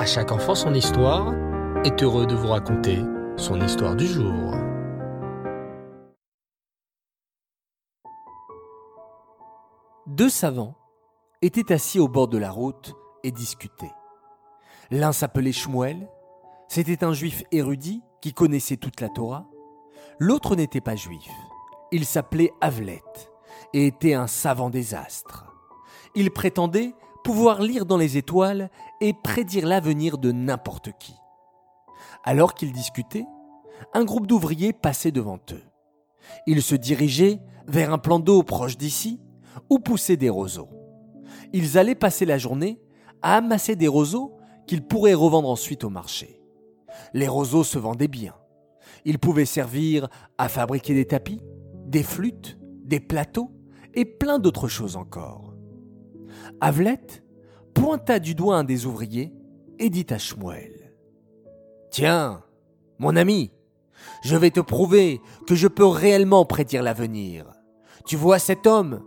[0.00, 1.34] À chaque enfant son histoire
[1.84, 3.00] est heureux de vous raconter
[3.36, 4.54] son histoire du jour.
[10.06, 10.74] Deux savants
[11.42, 12.94] étaient assis au bord de la route
[13.24, 13.92] et discutaient.
[14.90, 16.08] L'un s'appelait Shmuel,
[16.66, 19.50] c'était un juif érudit qui connaissait toute la Torah.
[20.18, 21.30] L'autre n'était pas juif,
[21.92, 23.02] il s'appelait Avlet
[23.74, 25.44] et était un savant des astres.
[26.14, 31.14] Il prétendait pouvoir lire dans les étoiles et prédire l'avenir de n'importe qui.
[32.24, 33.26] Alors qu'ils discutaient,
[33.94, 35.62] un groupe d'ouvriers passait devant eux.
[36.46, 39.20] Ils se dirigeaient vers un plan d'eau proche d'ici
[39.68, 40.68] où poussaient des roseaux.
[41.52, 42.80] Ils allaient passer la journée
[43.22, 46.40] à amasser des roseaux qu'ils pourraient revendre ensuite au marché.
[47.14, 48.34] Les roseaux se vendaient bien.
[49.04, 50.08] Ils pouvaient servir
[50.38, 51.40] à fabriquer des tapis,
[51.86, 53.50] des flûtes, des plateaux
[53.94, 55.49] et plein d'autres choses encore.
[56.60, 57.00] Avlet
[57.74, 59.32] pointa du doigt un des ouvriers
[59.78, 60.92] et dit à Shmuel
[61.90, 62.42] Tiens,
[62.98, 63.50] mon ami,
[64.22, 67.46] je vais te prouver que je peux réellement prédire l'avenir.
[68.06, 69.02] Tu vois cet homme?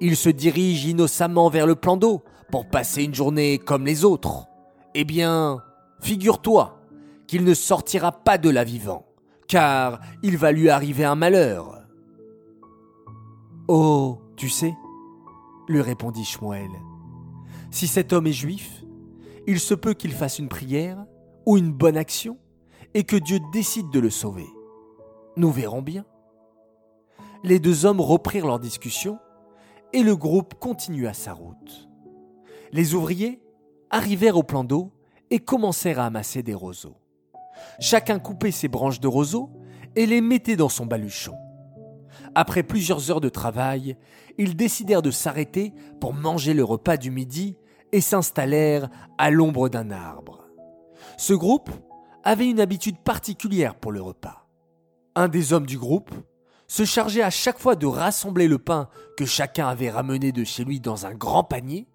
[0.00, 4.46] Il se dirige innocemment vers le plan d'eau pour passer une journée comme les autres.
[4.94, 5.62] Eh bien,
[6.00, 6.80] figure-toi
[7.26, 9.06] qu'il ne sortira pas de là vivant,
[9.48, 11.82] car il va lui arriver un malheur.
[13.68, 14.74] Oh, tu sais,
[15.68, 16.70] lui répondit Shmuel,
[17.70, 18.84] si cet homme est juif,
[19.46, 21.04] il se peut qu'il fasse une prière
[21.44, 22.38] ou une bonne action
[22.94, 24.46] et que Dieu décide de le sauver.
[25.36, 26.04] Nous verrons bien.
[27.44, 29.18] Les deux hommes reprirent leur discussion
[29.92, 31.88] et le groupe continua sa route.
[32.72, 33.40] Les ouvriers
[33.90, 34.92] arrivèrent au plan d'eau
[35.30, 36.96] et commencèrent à amasser des roseaux.
[37.80, 39.50] Chacun coupait ses branches de roseaux
[39.94, 41.34] et les mettait dans son baluchon.
[42.38, 43.96] Après plusieurs heures de travail,
[44.36, 47.56] ils décidèrent de s'arrêter pour manger le repas du midi
[47.92, 50.44] et s'installèrent à l'ombre d'un arbre.
[51.16, 51.70] Ce groupe
[52.24, 54.46] avait une habitude particulière pour le repas.
[55.14, 56.10] Un des hommes du groupe
[56.68, 60.62] se chargeait à chaque fois de rassembler le pain que chacun avait ramené de chez
[60.62, 61.88] lui dans un grand panier,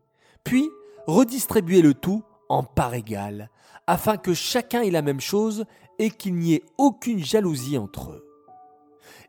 [0.43, 0.67] puis
[1.05, 3.51] redistribuer le tout en part égale,
[3.85, 5.65] afin que chacun ait la même chose
[5.99, 8.30] et qu'il n'y ait aucune jalousie entre eux.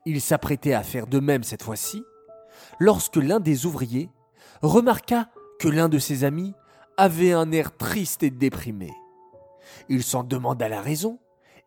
[0.04, 2.02] Il s'apprêtait à faire de même cette fois-ci,
[2.78, 4.10] lorsque l'un des ouvriers
[4.62, 6.54] remarqua que l'un de ses amis
[6.96, 8.90] avait un air triste et déprimé.
[9.88, 11.18] Il s'en demanda la raison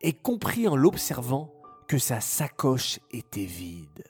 [0.02, 1.54] et comprit en l'observant
[1.88, 4.04] que sa sacoche était vide.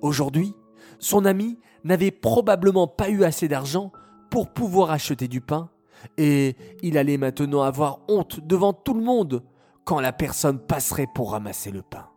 [0.00, 0.54] Aujourd'hui,
[0.98, 3.92] son ami n'avait probablement pas eu assez d'argent
[4.30, 5.70] pour pouvoir acheter du pain,
[6.16, 9.42] et il allait maintenant avoir honte devant tout le monde
[9.84, 12.09] quand la personne passerait pour ramasser le pain.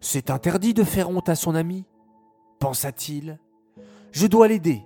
[0.00, 1.84] C'est interdit de faire honte à son ami,
[2.58, 3.38] pensa-t-il.
[4.12, 4.82] Je dois l'aider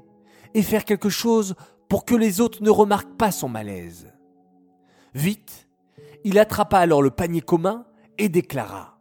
[0.54, 1.54] et faire quelque chose
[1.88, 4.08] pour que les autres ne remarquent pas son malaise.
[5.14, 5.68] Vite,
[6.24, 7.86] il attrapa alors le panier commun
[8.18, 8.98] et déclara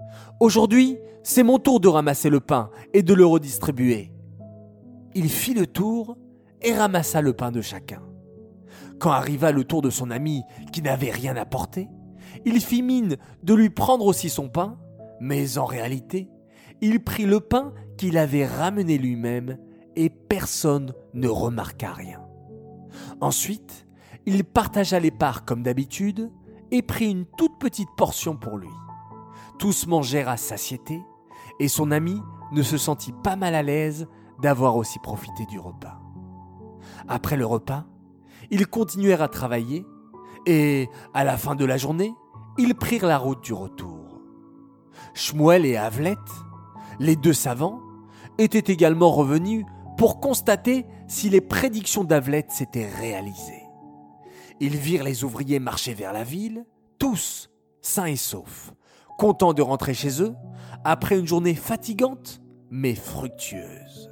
[0.40, 4.12] ⁇Aujourd'hui, c'est mon tour de ramasser le pain et de le redistribuer.
[5.14, 6.16] Il fit le tour
[6.60, 8.02] et ramassa le pain de chacun.
[8.98, 10.42] Quand arriva le tour de son ami
[10.72, 11.88] qui n'avait rien apporté,
[12.44, 14.78] il fit mine de lui prendre aussi son pain
[15.22, 16.28] mais en réalité,
[16.80, 19.56] il prit le pain qu'il avait ramené lui-même
[19.94, 22.20] et personne ne remarqua rien.
[23.20, 23.86] Ensuite,
[24.26, 26.32] il partagea les parts comme d'habitude
[26.72, 28.68] et prit une toute petite portion pour lui.
[29.60, 31.00] Tous mangèrent à satiété
[31.60, 34.08] et son ami ne se sentit pas mal à l'aise
[34.40, 36.00] d'avoir aussi profité du repas.
[37.06, 37.84] Après le repas,
[38.50, 39.86] ils continuèrent à travailler
[40.46, 42.12] et, à la fin de la journée,
[42.58, 44.01] ils prirent la route du retour.
[45.14, 46.16] Shmuel et Avlet,
[46.98, 47.80] les deux savants,
[48.38, 49.64] étaient également revenus
[49.96, 53.62] pour constater si les prédictions d'Avlet s'étaient réalisées.
[54.60, 56.64] Ils virent les ouvriers marcher vers la ville,
[56.98, 58.72] tous sains et saufs,
[59.18, 60.34] contents de rentrer chez eux
[60.84, 64.10] après une journée fatigante mais fructueuse.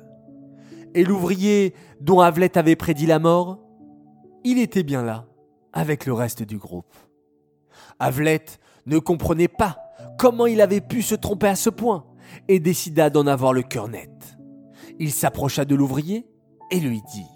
[0.95, 3.59] Et l'ouvrier dont Avlet avait prédit la mort,
[4.45, 5.27] il était bien là,
[5.73, 6.95] avec le reste du groupe.
[7.99, 8.45] Avlet
[8.87, 9.79] ne comprenait pas
[10.21, 12.05] comment il avait pu se tromper à ce point
[12.47, 14.11] et décida d'en avoir le cœur net.
[14.99, 16.27] Il s'approcha de l'ouvrier
[16.71, 17.27] et lui dit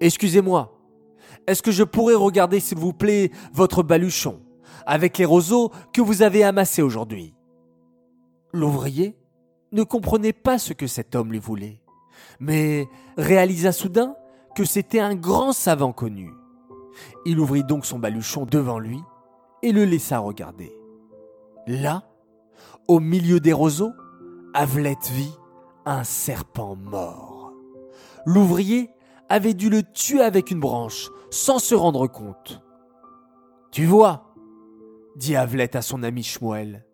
[0.00, 0.76] Excusez-moi,
[1.46, 4.40] est-ce que je pourrais regarder, s'il vous plaît, votre baluchon
[4.86, 7.36] avec les roseaux que vous avez amassés aujourd'hui?
[8.52, 9.16] L'ouvrier
[9.70, 11.80] ne comprenait pas ce que cet homme lui voulait,
[12.40, 14.16] mais réalisa soudain
[14.56, 16.32] que c'était un grand savant connu.
[17.24, 18.98] Il ouvrit donc son baluchon devant lui
[19.62, 20.77] et le laissa regarder.
[21.68, 22.02] Là,
[22.86, 23.92] au milieu des roseaux,
[24.54, 25.34] Avlet vit
[25.84, 27.52] un serpent mort.
[28.24, 28.88] L'ouvrier
[29.28, 32.62] avait dû le tuer avec une branche, sans se rendre compte.
[33.70, 34.32] Tu vois,
[35.16, 36.86] dit Avlet à son ami Shmuel,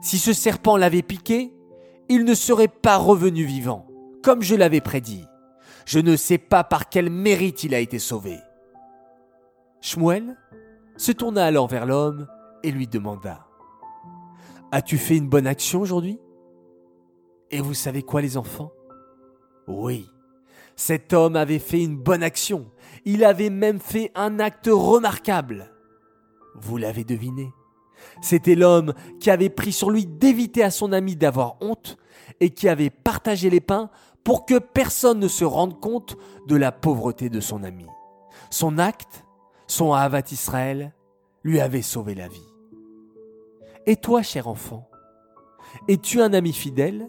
[0.00, 1.52] si ce serpent l'avait piqué,
[2.08, 3.86] il ne serait pas revenu vivant,
[4.22, 5.26] comme je l'avais prédit.
[5.84, 8.38] Je ne sais pas par quel mérite il a été sauvé.
[9.82, 10.38] Shmuel
[10.96, 12.26] se tourna alors vers l'homme
[12.62, 13.45] et lui demanda
[14.72, 16.18] As-tu fait une bonne action aujourd'hui?
[17.50, 18.72] Et vous savez quoi, les enfants?
[19.68, 20.08] Oui,
[20.76, 22.70] cet homme avait fait une bonne action.
[23.04, 25.72] Il avait même fait un acte remarquable.
[26.54, 27.48] Vous l'avez deviné.
[28.20, 31.96] C'était l'homme qui avait pris sur lui d'éviter à son ami d'avoir honte
[32.40, 33.90] et qui avait partagé les pains
[34.22, 36.16] pour que personne ne se rende compte
[36.46, 37.86] de la pauvreté de son ami.
[38.50, 39.24] Son acte,
[39.66, 40.94] son Havat Israël,
[41.42, 42.55] lui avait sauvé la vie.
[43.86, 44.88] Et toi, cher enfant,
[45.88, 47.08] es-tu un ami fidèle?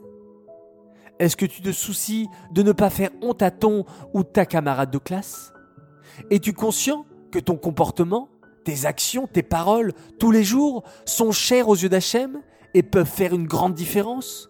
[1.19, 4.91] Est-ce que tu te soucies de ne pas faire honte à ton ou ta camarade
[4.91, 5.51] de classe?
[6.29, 8.29] Es-tu conscient que ton comportement,
[8.63, 12.41] tes actions, tes paroles, tous les jours, sont chers aux yeux d'Hachem
[12.75, 14.47] et peuvent faire une grande différence?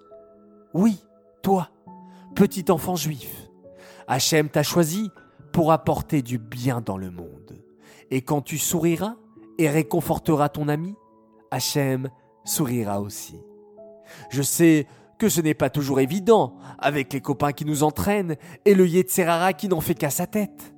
[0.74, 1.02] Oui,
[1.42, 1.70] toi,
[2.36, 3.50] petit enfant juif,
[4.08, 5.10] Hachem t'a choisi
[5.54, 7.64] pour apporter du bien dans le monde.
[8.12, 9.16] Et quand tu souriras,
[9.58, 10.96] et réconfortera ton ami,
[11.52, 12.10] Hachem
[12.46, 13.40] sourira aussi.
[14.30, 18.36] Je sais que ce n'est pas toujours évident avec les copains qui nous entraînent
[18.66, 20.74] et le Yetzerara qui n'en fait qu'à sa tête.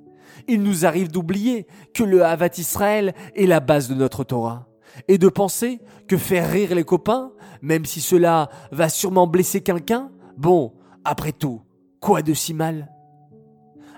[0.48, 4.68] Il nous arrive d'oublier que le Havat Israël est la base de notre Torah
[5.08, 7.32] et de penser que faire rire les copains,
[7.62, 10.72] même si cela va sûrement blesser quelqu'un, bon,
[11.04, 11.62] après tout,
[12.00, 12.90] quoi de si mal?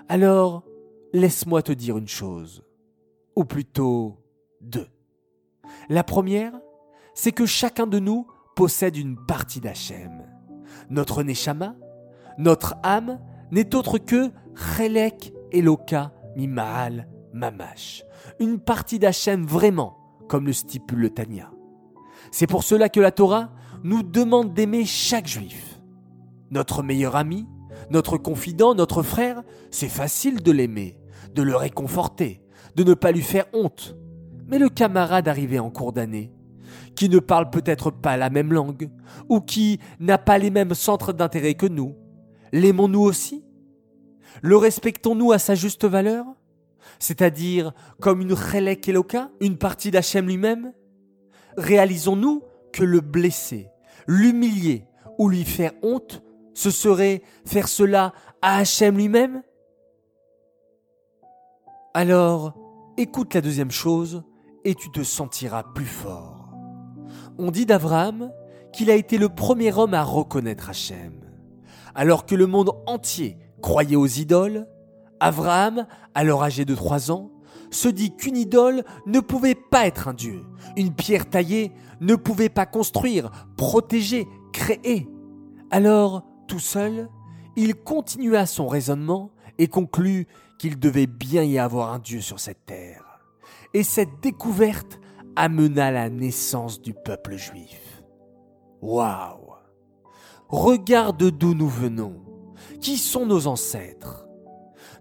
[0.09, 0.63] Alors,
[1.13, 2.63] laisse-moi te dire une chose,
[3.35, 4.19] ou plutôt
[4.61, 4.87] deux.
[5.89, 6.53] La première,
[7.13, 10.23] c'est que chacun de nous possède une partie d'Hachem.
[10.89, 11.75] Notre Neshama,
[12.37, 13.19] notre âme,
[13.51, 18.03] n'est autre que Chelek Eloka Mimaal Mamash,
[18.39, 21.51] une partie d'Hachem vraiment, comme le stipule le Tanya.
[22.31, 23.51] C'est pour cela que la Torah
[23.83, 25.81] nous demande d'aimer chaque juif.
[26.51, 27.47] Notre meilleur ami,
[27.89, 30.97] notre confident, notre frère, c'est facile de l'aimer,
[31.33, 32.41] de le réconforter,
[32.75, 33.95] de ne pas lui faire honte,
[34.47, 36.31] mais le camarade arrivé en cours d'année,
[36.95, 38.89] qui ne parle peut-être pas la même langue,
[39.29, 41.95] ou qui n'a pas les mêmes centres d'intérêt que nous,
[42.51, 43.43] l'aimons-nous aussi?
[44.41, 46.25] Le respectons-nous à sa juste valeur?
[46.99, 50.73] C'est-à-dire comme une chelek eloka, une partie d'Hachem lui-même?
[51.57, 53.69] Réalisons-nous que le blesser,
[54.07, 54.85] l'humilier
[55.17, 56.23] ou lui faire honte,
[56.53, 59.43] ce serait faire cela à Hachem lui-même?
[61.93, 62.57] Alors,
[62.97, 64.23] écoute la deuxième chose
[64.65, 66.42] et tu te sentiras plus fort.
[67.37, 68.31] On dit d'Abraham
[68.71, 71.13] qu'il a été le premier homme à reconnaître Hachem.
[71.95, 74.67] Alors que le monde entier croyait aux idoles,
[75.19, 77.31] Abraham, alors âgé de trois ans,
[77.71, 80.43] se dit qu'une idole ne pouvait pas être un dieu.
[80.75, 81.71] Une pierre taillée
[82.01, 85.07] ne pouvait pas construire, protéger, créer.
[85.71, 87.09] Alors, tout seul,
[87.55, 90.27] il continua son raisonnement et conclut
[90.59, 93.13] qu'il devait bien y avoir un dieu sur cette terre
[93.73, 94.99] et cette découverte
[95.35, 98.03] amena la naissance du peuple juif.
[98.81, 99.53] Waouh
[100.49, 102.21] Regarde d'où nous venons.
[102.81, 104.27] Qui sont nos ancêtres?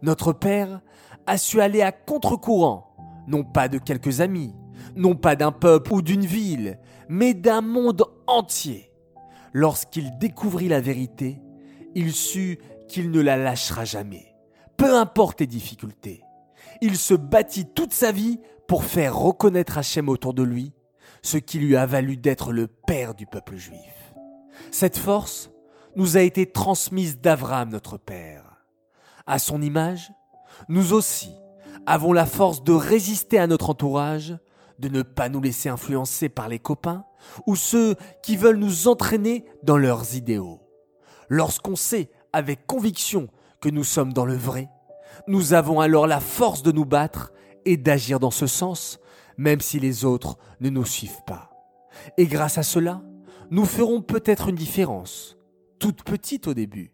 [0.00, 0.80] Notre père
[1.26, 2.96] a su aller à contre-courant,
[3.26, 4.54] non pas de quelques amis,
[4.96, 6.78] non pas d'un peuple ou d'une ville,
[7.08, 8.92] mais d'un monde entier.
[9.52, 11.40] Lorsqu'il découvrit la vérité,
[11.94, 14.34] il sut qu'il ne la lâchera jamais,
[14.76, 16.22] peu importe les difficultés.
[16.80, 20.72] Il se battit toute sa vie pour faire reconnaître Hachem autour de lui,
[21.22, 24.14] ce qui lui a valu d'être le père du peuple juif.
[24.70, 25.50] Cette force
[25.96, 28.64] nous a été transmise d'Abraham notre père.
[29.26, 30.12] À son image,
[30.68, 31.32] nous aussi
[31.86, 34.36] avons la force de résister à notre entourage,
[34.78, 37.04] de ne pas nous laisser influencer par les copains
[37.46, 40.60] ou ceux qui veulent nous entraîner dans leurs idéaux.
[41.28, 43.28] Lorsqu'on sait avec conviction
[43.60, 44.68] que nous sommes dans le vrai,
[45.28, 47.32] nous avons alors la force de nous battre
[47.64, 48.98] et d'agir dans ce sens,
[49.36, 51.50] même si les autres ne nous suivent pas.
[52.16, 53.02] Et grâce à cela,
[53.50, 55.36] nous ferons peut-être une différence,
[55.78, 56.92] toute petite au début,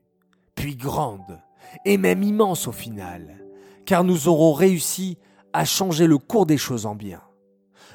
[0.55, 1.41] puis grande,
[1.85, 3.45] et même immense au final,
[3.87, 5.19] car nous aurons réussi
[5.53, 7.23] à changer le cours des choses en bien.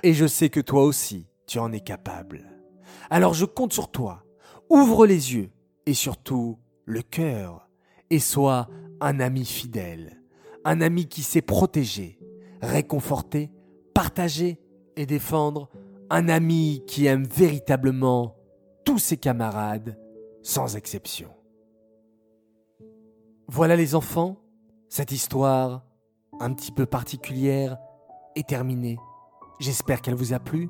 [0.02, 2.50] Et je sais que toi aussi, tu en es capable.
[3.10, 4.24] Alors je compte sur toi.
[4.70, 5.52] Ouvre les yeux
[5.86, 7.70] et surtout le cœur
[8.10, 8.70] et sois
[9.02, 10.22] un ami fidèle,
[10.66, 12.18] un ami qui sait protéger,
[12.64, 13.52] réconforter,
[13.94, 14.60] partager
[14.96, 15.70] et défendre
[16.10, 18.36] un ami qui aime véritablement
[18.86, 19.98] tous ses camarades,
[20.42, 21.30] sans exception.
[23.48, 24.38] Voilà les enfants,
[24.90, 25.84] Cette histoire,
[26.40, 27.78] un petit peu particulière,
[28.36, 29.00] est terminée.
[29.60, 30.70] J'espère qu'elle vous a plu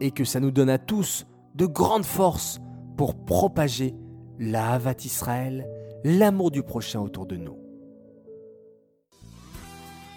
[0.00, 2.60] et que ça nous donne à tous de grandes forces
[2.98, 3.94] pour propager
[4.38, 5.66] la Havat Israël,
[6.04, 7.63] l'amour du prochain autour de nous.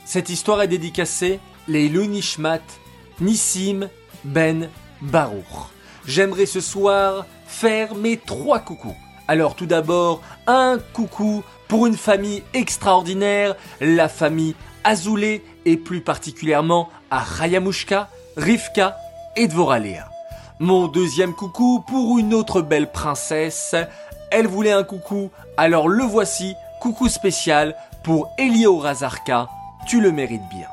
[0.07, 2.61] Cette histoire est dédicacée les Nishmat
[3.19, 3.89] Nissim
[4.23, 4.69] Ben
[5.01, 5.43] Baruch.
[6.05, 8.95] J'aimerais ce soir faire mes trois coucous.
[9.27, 16.87] Alors tout d'abord, un coucou pour une famille extraordinaire, la famille Azoulay et plus particulièrement
[17.11, 18.95] à Rayamushka, Rivka
[19.35, 20.09] et Dvoralea.
[20.59, 23.75] Mon deuxième coucou pour une autre belle princesse.
[24.31, 29.49] Elle voulait un coucou, alors le voici, coucou spécial pour Elio Razarka,
[29.88, 30.67] tu le mérites bien.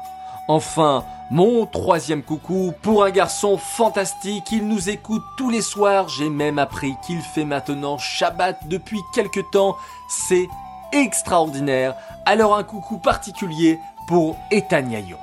[0.48, 6.28] Enfin, mon troisième coucou pour un garçon fantastique, il nous écoute tous les soirs, j'ai
[6.28, 9.76] même appris qu'il fait maintenant Shabbat depuis quelque temps,
[10.08, 10.46] c'est
[10.92, 11.94] extraordinaire,
[12.26, 15.16] alors un coucou particulier pour Etagnayon.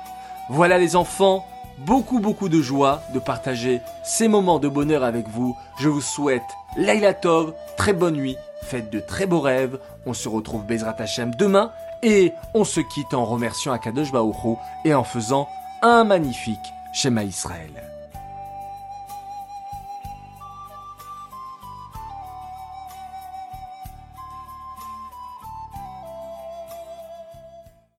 [0.48, 1.46] Voilà les enfants,
[1.78, 5.56] beaucoup beaucoup de joie de partager ces moments de bonheur avec vous.
[5.78, 6.42] Je vous souhaite
[6.76, 9.78] Laila Tov, très bonne nuit, faites de très beaux rêves.
[10.04, 11.70] On se retrouve Bezrat Hashem demain
[12.02, 15.48] et on se quitte en remerciant Akadosh Baruch et en faisant
[15.82, 17.91] un magnifique Shema Israël.